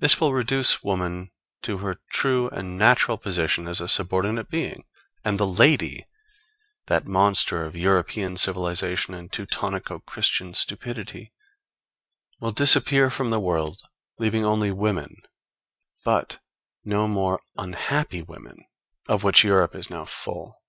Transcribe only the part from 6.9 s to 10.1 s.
monster of European civilization and Teutonico